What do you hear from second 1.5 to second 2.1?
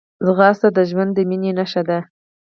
نښه ده